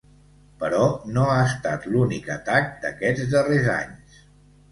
Però 0.61 0.85
no 1.17 1.25
ha 1.33 1.41
estat 1.49 1.85
l’únic 1.95 2.31
atac 2.37 2.73
d’aquests 2.85 3.29
darrers 3.35 3.67
anys. 3.77 4.17